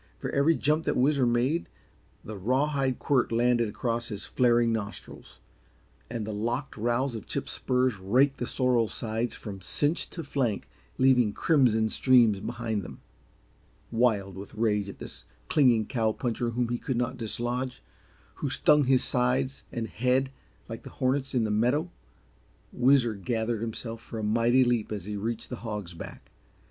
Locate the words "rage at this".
14.55-15.23